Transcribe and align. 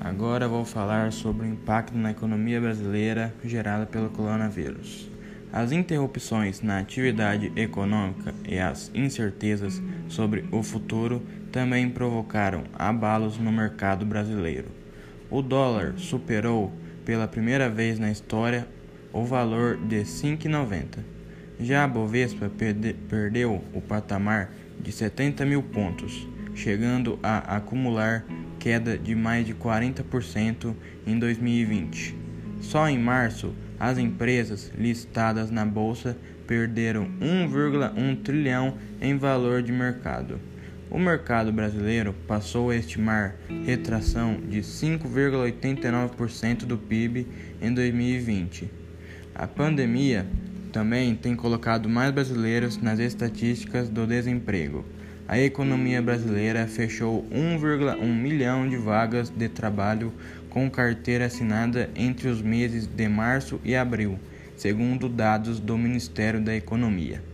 Agora 0.00 0.48
vou 0.48 0.64
falar 0.64 1.12
sobre 1.12 1.46
o 1.46 1.50
impacto 1.50 1.96
na 1.96 2.10
economia 2.10 2.58
brasileira 2.58 3.34
gerado 3.44 3.86
pelo 3.86 4.08
coronavírus. 4.08 5.10
As 5.52 5.72
interrupções 5.72 6.62
na 6.62 6.78
atividade 6.78 7.52
econômica 7.54 8.34
e 8.48 8.58
as 8.58 8.90
incertezas 8.94 9.82
sobre 10.08 10.46
o 10.50 10.62
futuro 10.62 11.20
também 11.52 11.90
provocaram 11.90 12.64
abalos 12.72 13.36
no 13.36 13.52
mercado 13.52 14.06
brasileiro. 14.06 14.68
O 15.28 15.42
dólar 15.42 15.94
superou 15.98 16.72
pela 17.04 17.28
primeira 17.28 17.68
vez 17.68 17.98
na 17.98 18.10
história 18.10 18.66
o 19.12 19.24
valor 19.24 19.76
de 19.76 19.98
R$ 19.98 20.04
5,90. 20.04 20.98
Já 21.60 21.84
a 21.84 21.88
Bovespa 21.88 22.48
perde, 22.48 22.94
perdeu 22.94 23.62
o 23.74 23.82
patamar 23.82 24.50
de 24.80 24.90
70 24.92 25.44
mil 25.44 25.62
pontos, 25.62 26.26
chegando 26.54 27.18
a 27.22 27.56
acumular 27.56 28.24
queda 28.60 28.96
de 28.96 29.16
mais 29.16 29.44
de 29.44 29.54
40% 29.54 30.76
em 31.06 31.18
2020. 31.18 32.14
Só 32.60 32.88
em 32.88 32.98
março, 32.98 33.52
as 33.80 33.98
empresas 33.98 34.70
listadas 34.78 35.50
na 35.50 35.64
bolsa 35.64 36.16
perderam 36.46 37.08
1,1 37.20 38.22
trilhão 38.22 38.74
em 39.00 39.16
valor 39.16 39.62
de 39.62 39.72
mercado. 39.72 40.38
O 40.90 40.98
mercado 40.98 41.50
brasileiro 41.52 42.14
passou 42.26 42.70
a 42.70 42.76
estimar 42.76 43.36
retração 43.64 44.38
de 44.48 44.60
5,89% 44.60 46.66
do 46.66 46.76
PIB 46.76 47.26
em 47.62 47.72
2020. 47.72 48.68
A 49.34 49.46
pandemia 49.46 50.26
também 50.72 51.14
tem 51.14 51.34
colocado 51.34 51.88
mais 51.88 52.12
brasileiros 52.12 52.76
nas 52.76 52.98
estatísticas 52.98 53.88
do 53.88 54.06
desemprego. 54.06 54.84
A 55.30 55.38
economia 55.38 56.02
brasileira 56.02 56.66
fechou 56.66 57.24
1,1 57.30 58.04
milhão 58.04 58.68
de 58.68 58.76
vagas 58.76 59.30
de 59.30 59.48
trabalho 59.48 60.12
com 60.48 60.68
carteira 60.68 61.26
assinada 61.26 61.88
entre 61.94 62.26
os 62.26 62.42
meses 62.42 62.84
de 62.84 63.08
março 63.08 63.60
e 63.62 63.76
abril, 63.76 64.18
segundo 64.56 65.08
dados 65.08 65.60
do 65.60 65.78
Ministério 65.78 66.40
da 66.40 66.52
Economia. 66.52 67.29